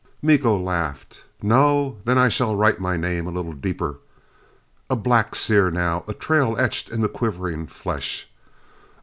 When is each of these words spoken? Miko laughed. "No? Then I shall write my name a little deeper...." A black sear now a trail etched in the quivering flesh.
Miko 0.19 0.57
laughed. 0.57 1.25
"No? 1.43 1.97
Then 2.05 2.17
I 2.17 2.27
shall 2.27 2.55
write 2.55 2.79
my 2.79 2.97
name 2.97 3.27
a 3.27 3.31
little 3.31 3.53
deeper...." 3.53 3.99
A 4.89 4.95
black 4.95 5.35
sear 5.35 5.69
now 5.69 6.03
a 6.07 6.13
trail 6.15 6.55
etched 6.57 6.89
in 6.89 7.01
the 7.01 7.07
quivering 7.07 7.67
flesh. 7.67 8.27